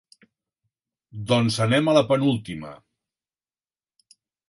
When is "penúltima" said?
2.09-2.75